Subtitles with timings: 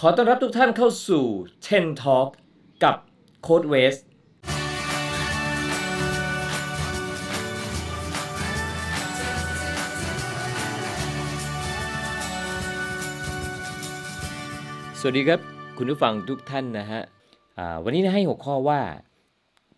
[0.00, 1.24] ขอต้อนรับทุกท่านเข้าสู่
[1.64, 2.28] 10 Talk
[2.84, 2.96] กับ
[3.42, 3.98] โค้ดเวสส
[15.06, 15.40] วัสดีครับ
[15.76, 17.00] คุณผู้ฟังทุกท่านนะฮะ
[17.84, 18.80] วันนี้ให้หัวข้อว่า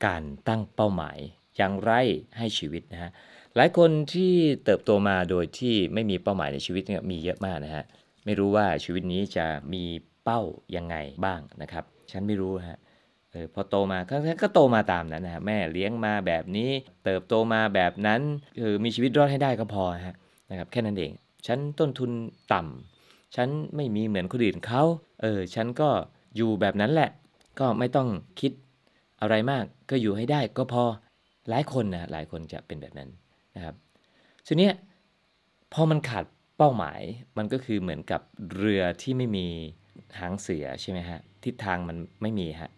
[0.06, 1.18] การตั้งเป้าหมาย
[1.56, 1.92] อย่างไร
[2.38, 3.10] ให้ชีวิตนะฮะ
[3.56, 4.32] หลายคนที่
[4.64, 7.84] เติบโตมาโดยที่ไม่มีเป้าหมายในชีวิตเนี่ยมีเยอะมากนะฮะ
[8.24, 9.84] ไม่รู้ว่าชีวิตนี้จะมี
[10.30, 12.78] เป้ายังไงบ้างนะครับ ฉันไม่รู้ฮะ
[13.30, 16.70] เออพอโตมาก็ก็โตมาตามนั้นนะฮะแม่เลี้ยงมาแบบนี้
[17.04, 18.20] เติบโตมาแบบนั้น
[18.60, 20.16] คือมีชีวิตรอดให้ได้ก็พอฮะ
[20.50, 21.12] นะครับแค่นั้นเอง
[21.46, 22.10] ฉันต้นทุน
[22.52, 24.82] ต่ำฉันไม่มีเหมือนคนอื่นเขา
[25.22, 25.88] เออฉันก็
[26.36, 27.10] อยู่แบบนั้นแหละ
[27.60, 28.08] ก็ไม่ต้อง
[28.40, 28.52] คิด
[29.20, 30.84] อะไรมากก็อยู่ให้ได้ก็พอ
[31.48, 33.08] หลายคนนะหลายคนจะเป็นแบบนั้น
[33.56, 33.74] นะครับ
[34.46, 34.70] ทีนี้
[35.72, 36.24] พอมันขาด
[36.58, 37.00] เป้าหมาย
[37.38, 38.20] มันก็คือเหมือนกับ
[38.56, 39.46] เรือที่ไม่มี
[40.20, 42.70] หางเสือใช่ไหมฮะ ทิศทางมันไม่มีฮะ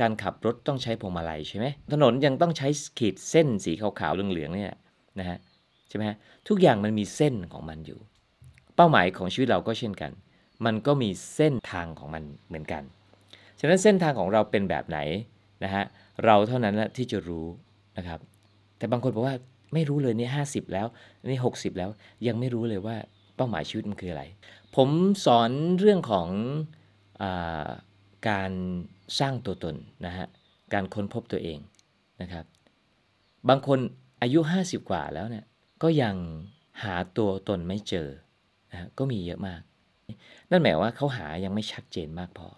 [0.00, 4.76] การขับรถต้องใช้พวงมาลัยใช่ไหม ถนนยังต้องใช้ขีดเส้นสีขาวๆเหลืองๆเนี่ย
[5.20, 5.38] นะฮะ
[5.88, 6.16] ใช่ไหมฮะ
[6.48, 7.98] ทุกอย่างมันมีเส้นของมันอยู่
[8.76, 10.12] เป้าหมายของชีวิตเราก็เช่นกัน
[10.66, 12.82] มันก็มีเส้นทางของมันเหมือนกัน
[13.60, 14.98] ฉะนั้นเส้นทางของเราเป็นแบบไหน
[15.64, 15.84] นะฮะ
[16.24, 17.46] เราเท่านั้นแหละที่จะรู้
[17.98, 18.20] นะครับ
[18.78, 19.36] แต่บางคนบอกว่า
[19.74, 20.86] ไม่รู้เลยนี่ห้าสิบแล้ว
[21.26, 21.90] นี่หกสิบแล้ว
[22.26, 22.96] ยังไม่รู้เลยว่า
[23.36, 24.24] เป้าหมายชีวิตมันคืออะไร
[24.76, 24.88] ผม
[25.24, 26.28] สอนเรื่องของ
[28.28, 28.50] การ
[29.20, 30.26] สร้างตัวตนนะฮะ
[30.74, 31.58] การค้นพบตัวเอง
[32.22, 32.44] นะครับ
[33.48, 33.78] บางคน
[34.22, 35.44] อายุ 50 กว่าแล้วเนี่ย
[35.82, 36.16] ก็ยัง
[36.82, 38.08] หาตัวตนไม่เจอ
[38.70, 39.60] นะก็มีเยอะมาก
[40.50, 42.48] นั่นหมายว่าเขาหายังไม่ชัดเจนมากพอ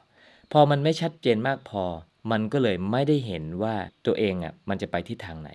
[0.52, 1.84] พอมันไม่ชัดเจนมากพอ
[2.30, 3.74] มันก็เลยไม่ได้เห็นว่า
[4.06, 5.50] ตัวเองอะมันจะไปทิศทางไหน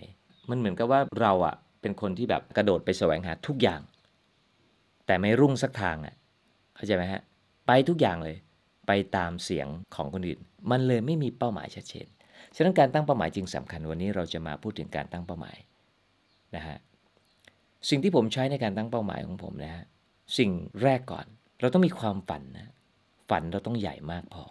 [0.50, 3.82] มันเหมือนกับว่าเราอะเป็นคนที่แบบกระโดดไปแสวงหาทุกอย่าง
[5.06, 6.16] แต่ไม่รุ่งสักทางอะ
[6.76, 7.22] เข้าใจไหมฮะ
[7.68, 8.38] ไปทุกอย่างเลย
[8.88, 10.40] ไปตามเสียงของคนอื่น
[10.72, 12.08] มันเลยไม่มีเป้าหมายชัดเจน
[12.56, 15.58] ฉะนั้นการตั้งเป้าหมายจึงสำคัญวันนี้เราจะมาพูดถึงการตั้งเป้าหมาย
[16.56, 16.78] นะฮะ
[17.90, 19.84] สิ่งที่ผมใช้ในการตั้งเป้าหมายของผมนะฮะ
[20.38, 20.52] สิ่ง
[20.84, 21.26] แรกก่อน
[21.60, 22.72] เราต้องมีความฝันนะ
[23.30, 24.44] ฝันเราต้องใหญ่มากพอ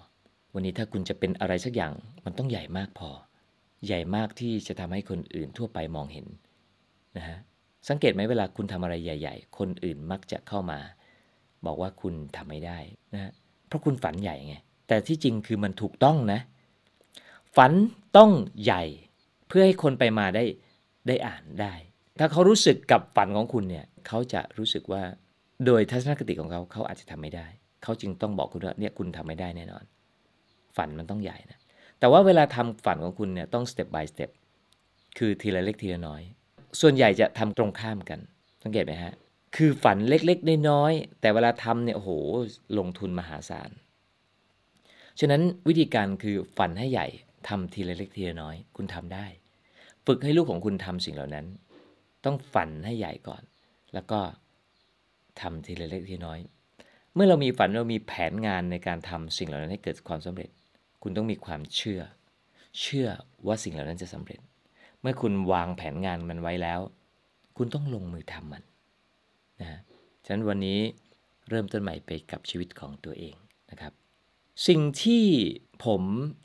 [0.55, 1.93] วันนี้ถ้าคุณจะเป็นอะไรสักอย่าง
[2.25, 3.11] มันต้องใหญ่มากพอ
[3.87, 6.27] ใหญ่มากที่จะทำให้คนอื่นทั่วไปมองเห็น
[7.17, 7.39] นะฮะ
[7.89, 10.79] สังเกตไหมเวลาคุณทำอะไรใหญ่ ๆ คนอื่นมักจะเข้ามา
[11.67, 12.79] บอกว่าคุณทำไม่ได้
[13.15, 13.33] นะฮะ
[13.75, 14.55] ราะคุณฝันใหญ่ไง
[14.89, 16.41] แต่ที่จริงคือมันถูกต้องนะ
[17.57, 17.73] ฝัน
[18.17, 18.31] ต้อง
[18.65, 18.83] ใหญ่
[19.49, 20.45] เพื่อให้คนไปมาได้
[21.09, 21.73] ได้อ่านได้
[22.19, 25.03] ถ้าเขารู้สึกกับฝันของคุณเนี่ยเขาจะรู้สึกว่า
[25.67, 27.47] โดยทัศนคติของเขาเขาอาจจะทำไม่ได้
[27.83, 29.85] เขาจึงต้องบอกคุณว่าเนี่ยคุณทำไม่ได้แน่นอน
[30.77, 31.59] ฝันมันต้องใหญ่นะ
[31.99, 34.31] แต่ว่าเวลาทำฝันของคุณเนี่ยต้อง step by step
[35.19, 36.23] คือทีละเล็กทีละน้อย
[36.81, 38.21] ส่วนใหญ่จะทำตรงข้ามกัน
[38.63, 39.13] สังเกตไหมฮะ
[39.57, 42.11] คือฝันเล็กๆ น้อยๆ แต่เวลาทำเนี่ยโอ้โห
[42.79, 43.71] ลงทุนมหาศาล
[45.21, 47.07] ฉะนั้นวิธีการคือฝันให้ใหญ่
[47.49, 49.27] ทำทีละเล็กทีละน้อย คุณทำได้
[50.07, 51.47] ฝึกให้ลูกของคุณทำสิ่งเหล่านั้น
[52.25, 53.43] ต้องฝันให้ใหญ่ก่อน
[53.95, 54.21] แล้วก็
[55.41, 56.39] ทำทีละเล็กทีละน้อย
[57.15, 60.51] เมื่อเรามีฝันเรามีแผนงานในการทำสิ่งเหล่านั้นให้เกิดความสำเร็จ
[61.03, 62.01] คุณต้องมีความเชื่อ
[62.81, 63.09] เชื่อ
[63.47, 64.41] ว่าสิ่งเหล่านั้นจะสำเร็จ
[65.01, 66.81] เมื่อคุณวางแผนงานมันไว้แล้ว
[67.57, 68.63] คุณต้องลงมือทำมัน
[69.61, 69.69] นะ
[70.25, 70.79] ฉะนั้นวันนี้
[71.49, 73.35] เริ่มต้นใหม่ไปกับชีวิตของตัวเอง
[73.71, 73.93] นะครับ
[74.69, 75.25] สิ่งที่
[75.85, 76.03] ผม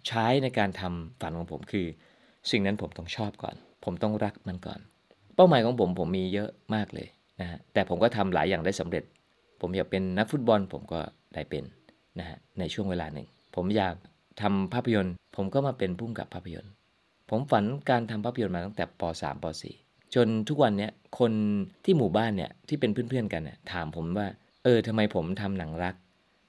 [0.07, 1.87] ใช้ในการทำฝันของผมคือ
[2.51, 3.55] สิ่งนั้นผมต้องชอบก่อน
[3.85, 4.79] ผมต้องรักมันก่อน
[5.35, 7.07] เป้าหมายของผมผมมีเยอะมากเลย
[7.41, 9.03] นะฮะแต่ผมก็ทำหลายอย่างได้สำเร็จ
[9.61, 10.99] ผมอยากเป็นนักฟุตบอลผมก็
[11.33, 11.63] ได้เป็น
[12.19, 13.95] นะฮะในช่วงเวลาหนึ่ง ผมอยาก
[14.41, 16.71] ทำภาพยนตร์ ผมก็มาเป็นผู้กำกับภาพยนตร์
[17.29, 19.45] ผมฝันการทำภาพยนตร์มาตั้งแต่ป .3 ป
[19.81, 20.88] .4 จนทุกวันนี้
[21.19, 21.31] คน
[21.85, 24.27] ที่หมู่บ้านเนี่ยที่เป็นเพื่อนๆกันเนี่ยถามผมว่า
[24.63, 25.95] เออทำไมผมทำหนังรัก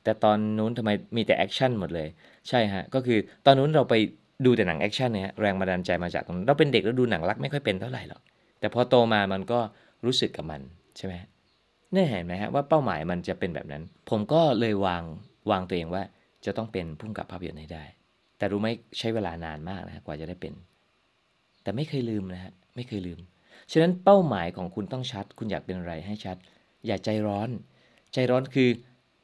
[0.04, 2.08] แต่ตอนนู้นทำไมมีแต่แอคชั่นหมดเลย
[2.48, 3.94] ใช่ฮะ ก็คือตอนนู้นเราไป
[4.44, 8.20] ดูแต่หนังแอคชั่นเนี่ยฮะแรงบันดาลใจมาจากตรงนั้นเราเป็นเด็กแล้วดูหนังรักไม่ค่อยเป็นเท่าไหร่หรอก
[8.60, 9.58] แต่พอโตมามันก็
[10.06, 10.60] รู้สึกกับมัน
[10.96, 11.14] ใช่ไหม
[11.92, 15.02] เนี่ยเห็นไหมฮะว่าเป้าหมายมันจะเป็นแบบนั้น ผมก็เลยวาง
[15.50, 16.02] วางตัวเองว่า
[16.44, 17.84] จะต้องเป็นผู้กำกับภาพยนตร์ให้ได้
[18.38, 18.68] แต่รู้ไหม
[18.98, 20.54] ใช้เวลานานมากนะฮะกว่าจะได้เป็น
[21.62, 23.18] แต่ไม่เคยลืมนะฮะไม่เคยลืม
[23.72, 26.36] ฉะนั้นเป้าหมายของคุณต้องชัด คุณอยากเป็นอะไรให้ชัด
[26.86, 27.48] อย่าใจร้อน
[28.12, 28.68] ใจร้อนคือ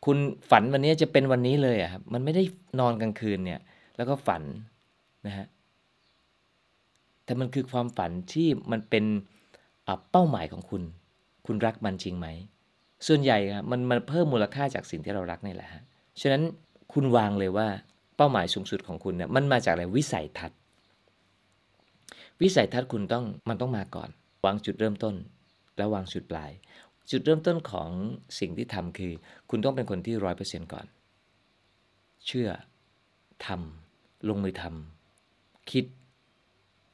[0.04, 0.18] คุณ
[0.50, 2.42] ฝันวันนี้จะเป็นวันนี้เลยอะครับ มันไม่ได้
[2.80, 3.60] นอนกลางคืนเนี่ย
[3.96, 4.42] แล้วก็ฝัน
[5.26, 5.46] นะฮะ
[7.24, 9.04] แต่มันคือความฝันที่มันเป็น
[10.10, 10.82] เป้าหมายของคุณ
[11.46, 12.26] คุณรักมันจริงไหม
[13.06, 15.82] ส่วนใหญ่ครับมันมันเพิ่มมูลค่าจากสิ่งที่เรารักนี่แหละฮะ
[16.20, 16.42] ฉะนั้น
[16.92, 17.66] คุณวางเลยว่า
[18.16, 20.58] เป้าหมายสูงสุดของคุณเนี่ยมันมาจากอะไรวิสัยทัศน์
[22.42, 24.10] วิสัยทัศน์คุณต้องมันต้องมาก่อน
[24.44, 25.14] วางจุดเริ่มต้น
[25.76, 26.50] แล้ววางจุดปลาย
[27.10, 27.90] จุดเริ่มต้นของ
[28.40, 29.12] สิ่งที่ทำคือ
[29.50, 30.86] คุณต้องเป็นคนที่ร้อยเปอร์เซ็นต์ก่อน
[32.26, 32.48] เชื่อ
[33.46, 35.84] ทำลงมือทำคิด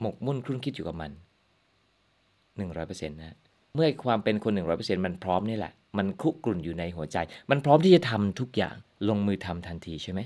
[0.00, 1.12] หมกมุ่นครุ่นคิดอยู่กับมัน
[2.47, 3.37] 100%นะ
[3.75, 7.17] เมื่อความเป็นคน 100%มันพร้อมนี่แหละ มันคุกรุ่นอยู่ในหัวใจ
[7.50, 8.75] มันพร้อมที่จะทำทุกอย่าง
[9.09, 10.21] ลงมือทำทันทีใช่ไหม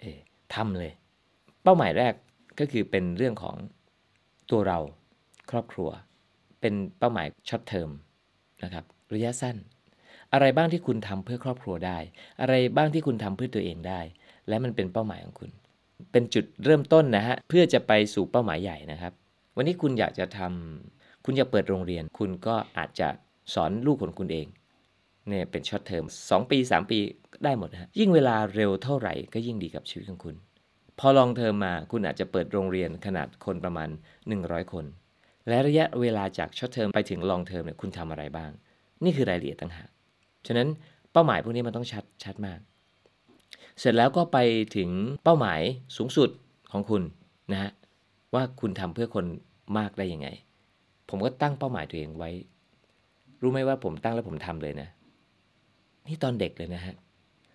[0.00, 0.18] เออ
[0.54, 0.92] ทำเลย
[1.62, 2.14] เป้าหมายแรก
[2.58, 3.56] ก็คือเป็นเรื่องของ
[4.50, 4.78] ตัวเรา
[5.50, 5.90] ครอบครัว
[6.60, 7.90] เป็นเป้าหมาย short term
[8.64, 8.84] นะครับ
[9.14, 9.56] ระยะสั้น
[10.32, 11.98] อะไรบ้างที่คุณทำเพื่อครอบครัวได้
[12.40, 14.00] อะไรบ้างที่คุณทำเพื่อตัวเองได้
[14.48, 15.50] และมันเป็นเป้าหมายของคุณ
[16.12, 19.12] เป็นจุดเริ่มต้นนะฮะเพื่อจะไปสู่เป้าหมายใหญ่นะครับ
[19.56, 23.08] วันนี้คุณอยากจะทำคุณอยากเปิดโรงเรียน คุณก็อาจจะ
[23.54, 24.46] สอนลูกของคุณเอง
[25.28, 26.98] เนี่ยเป็น short term 2ปี 3 ปี
[27.44, 30.34] ได้หมดนะฮะยิ่งเวลาเร็วเท่าไหร่ก็ยิ่งดีกับชีวิตของคุณ
[30.98, 33.88] พอ long term มาคุณอาจจะเปิดโรงเรียนขนาดคนประมาณ
[34.30, 34.84] 100 คน
[35.48, 38.50] และระยะเวลาจาก short term ไปถึง long term เนี่ยคุณทำอะไรบ้าง
[39.04, 39.88] นี่คือรายละเอียดต่างหาก
[40.46, 40.68] ฉะนั้น
[41.12, 42.58] เป้าหมายพวกนี้มันต้องชัดชัดมาก
[43.80, 44.38] เสร็จแล้วก็ไป
[44.76, 44.90] ถึง
[45.24, 45.60] เป้าหมาย
[45.96, 46.30] สูงสุด
[46.72, 47.02] ของคุณ
[47.52, 47.70] นะฮะ
[48.34, 49.26] ว่าคุณทำเพื่อคน
[49.78, 50.28] มากได้ยังไง
[51.08, 52.30] ผมก็ตั้งเป้าหมายตัวเองไว้
[53.42, 54.88] รู้ไหมว่าผมตั้งแล้วผมทำเลยนะ
[56.06, 56.94] นี่ตอนเด็กเลยนะฮะ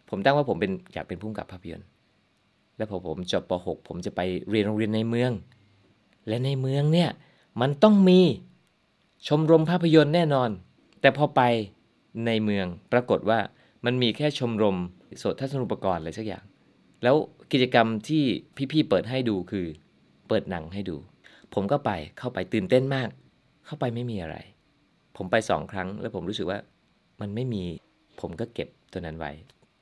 [0.10, 1.88] ผมตั้งว่าผมเป็นอยากเป็นผู้กำกับภาพยนตร์
[2.78, 5.32] แล้วพอผมจบป .6 ผมจะไปเรียนโรงเรียนในเมือง
[6.28, 7.10] และในเมืองเนี่ย
[7.60, 8.20] มันต้องมี
[9.28, 10.50] ชมรมภาพยนตร์แน่นอน
[11.02, 11.42] แต่พอไป
[12.26, 13.40] ในเมืองปรากฏว่า
[13.86, 14.78] มันมีแค่ชมรม
[15.18, 16.44] โสตทัศนุปกรณ์อะไรสักอย่าง
[17.04, 17.16] แล้ว
[17.52, 18.24] กิจกรรมที่
[18.72, 19.66] พี่ๆเปิดให้ดูคือ
[20.28, 20.96] เปิดหนังให้ดู
[21.54, 23.10] ผมก็ไปเข้าไปตื่นเต้นมาก
[23.66, 24.38] เข้าไปไม่มีอะไร
[25.18, 26.60] ผมไปสองครั้ง แล้วผมรู้สึกว่า
[27.22, 27.64] มันไม่มี
[28.22, 29.32] ผมก็เก็บตัวนั้นไว้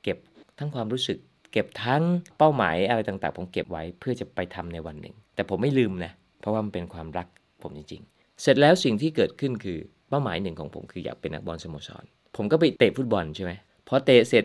[0.02, 0.18] เก็บ
[0.58, 1.18] ทั้งความรู้สึก
[1.52, 2.02] เก็บทั้ง
[2.38, 7.26] เป้าหมายอะไรต่างๆ ผมเก็บไว้เพื่อจะไปทำในวันหนึ่ง แต่ผมไม่ลืมนะเพราะว่ามันเป็นความรัก
[7.64, 9.78] ผมจริง ๆ เสร็จแล้วสิ่งที่เกิดขึ้นคือ
[10.08, 12.04] เป้าหมายหนึ่งของผมคืออยากเป็นนักบอลสโมสร
[12.36, 13.52] ผมก็ไปเตะฟุตบอลใช่ไหม
[13.88, 14.44] พอเตะเสร็จ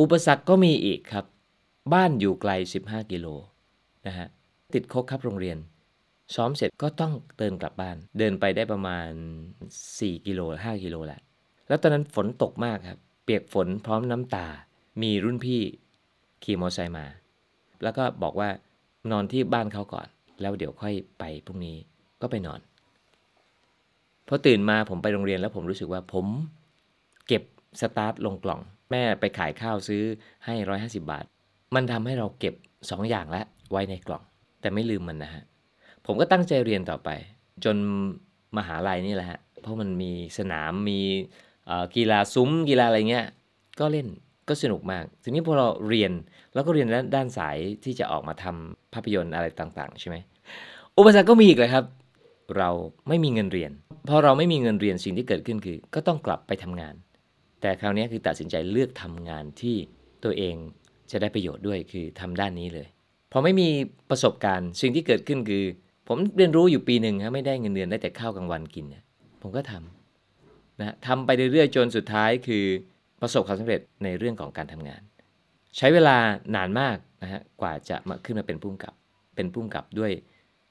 [0.00, 1.24] อุปสรรคก็มีอีกครับ
[1.92, 2.50] บ้านอยู่ไกล
[2.82, 3.26] 15 กิโล
[4.06, 4.28] นะฮะ
[4.74, 5.58] ติดโคกครับโรงเรียน
[6.34, 9.10] ซ้อมเสร็จก็ต้องเดินกลับบ้าน เดินไปได้ประมาณ
[9.68, 11.20] 4 กิโล 5 กิโลแหละ
[11.68, 14.46] แล้วตอนนั้นฝนตกมากครับ เปียกฝนพร้อมน้ำตา
[15.02, 15.60] มีรุ่นพี่
[16.44, 17.06] ขี่มอเตอร์ไซค์มา
[17.82, 18.48] แล้วก็บอกว่า
[19.10, 20.06] นอนที่บ้านเขาก่อน
[20.40, 21.76] แล้วเดี๋ยวค่อยไปพรุ่งนี้
[22.22, 22.60] ก็ไปนอน
[24.28, 26.26] พอตื่นมาผมไปโรงเรียนแล้วผมรู้สึกว่าผม
[27.26, 27.42] เก็บ
[27.80, 28.60] สตาร์ทลงกล่อง
[28.90, 30.02] แม่ไปขายข้าวซื้อ
[30.44, 31.24] ให้ 150 บาท
[31.74, 34.22] มันทำให้เราเก็บ 2 อย่างล้วไว้ในกล่อง
[34.60, 35.42] แต่ไม่ลืมมันนะฮะ
[36.06, 37.08] ผมก็ตั้งใจเรียนต่อไป
[37.64, 37.76] จน
[38.56, 41.00] มหาลัยนี่แหละฮะ เพราะมันมีสนามมี
[41.96, 43.26] กีฬาซุ้มกีฬาอะไรเงี้ย
[43.80, 44.06] ก็เล่น
[44.48, 46.12] ก็สนุกมาก ทีนี้พอเราเรียน
[46.54, 50.16] แล้วก็เรียนด้านด้านสายที่จะออกมาทำภาพยนตร์อะไรต่าง ๆ ใช่ไหม
[50.98, 51.84] อุปสรรคก็มีอีกเลยครับ
[52.58, 52.70] เรา
[53.08, 53.72] ไม่มีเงินเรียน
[54.08, 56.94] พอเราไม่มีเงินเรียนสิ่งที่เกิดขึ้นคือ ก็ต้องกลับไปทำงาน
[57.60, 59.76] แต่คราวนี้คือตัดสินใจเลือกทำงานที่
[60.24, 60.54] ตัวเอง
[61.10, 62.88] จะได้ประโยชน์ด้วยคือทำด้านนี้เลย
[63.32, 63.68] พอไม่มี
[64.10, 65.64] ประสบการณ์สิ่งที่เกิดขึ้นคือ
[66.08, 69.04] ผมเรียนรู้อยู่ปีหนึ่งฮะไม่ได้เงินเดือนได้แต่ข้าวกลางวันกินเนี่ย
[69.42, 72.64] ผมก็ทำนะทำไปเรื่อยๆจนสุดท้ายคือ
[73.20, 75.02] ประสบความสำเร็จในเรื่องของการทำงาน
[75.76, 76.16] ใช้เวลา
[76.56, 78.94] นานมากนะฮะกว่าจะมาขึ้นมาเป็นผู้กำกับ
[79.36, 80.12] เป็นผู้กำกับด้วย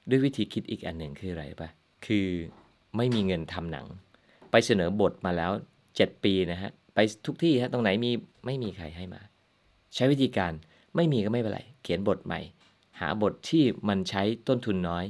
[0.10, 1.70] ด้วยวิธีคิดอีกอันหนึ่งคืออะไรปะ
[2.06, 2.28] คือ
[2.98, 3.86] ไม่มีเงินทำหนัง
[4.52, 5.52] ไปเสนอบทมาแล้ว
[5.88, 8.12] 7 ปีนะฮะ ไปทุกที่ฮะตรงไหนมี
[8.46, 9.22] ไม่มีใครให้มา
[9.96, 10.52] ใช้วิธีการ
[10.96, 12.40] ไม่มีก็ไม่เป็นไร เขียนบทใหม่
[13.00, 15.06] หาบทที่มันใช้ต้นทุนน้อย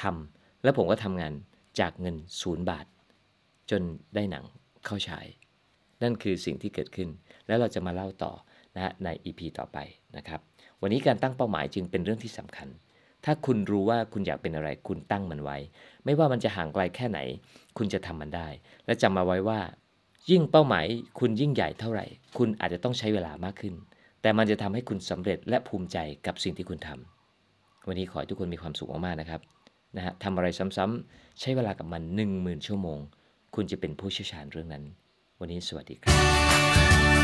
[0.00, 1.32] ทำแล้วผมก็ทำงาน
[1.80, 2.86] จากเงินศูนย์บาท
[3.70, 3.82] จน
[4.14, 4.44] ได้หนัง
[4.84, 5.26] เข้าฉาย
[6.02, 7.08] นั่นคือสิ่งที่เกิดขึ้น
[7.46, 8.32] แล้วเราจะมาเล่าต่อ
[8.74, 9.78] นะฮะใน EP ต่อไป
[10.16, 10.40] นะครับ
[10.80, 12.68] วันนี้การตั้งเป้าหมายจึงเป็นเรื่องที่สำคัญ
[13.24, 15.56] ถ้าคุณรู้ว่าคุณอยากเป็นอะไร คุณตั้งมันไว้
[16.04, 17.18] ไม่ว่ามันจะห่างไกลแค่ไหน
[17.78, 18.48] คุณจะทำมันได้
[18.86, 19.60] และจำมาไว้ว่า
[20.30, 20.86] ยิ่งเป้าหมาย
[21.18, 22.06] คุณยิ่งใหญ่เท่าไหร่
[22.38, 23.74] คุณอาจจะต้องใช้เวลามากขึ้น
[24.22, 29.40] แต่มันจะทำให้คุณสำเร็จและภูมิใจกับสิ่งที่คุณทำวันนี้ขอให้ทุกคนมีความสุขมากๆนะครับ
[29.96, 30.46] นะฮะทำอะไร
[30.76, 32.98] ซ้ำๆใช้เวลากับมัน 1 0,000 ชั่วโมง
[33.54, 34.84] คุณจะเป็นผู้เชี่ยวชาญเรื่องนั้น
[35.40, 36.10] วันนี้สวัสดีครั
[37.18, 37.19] บ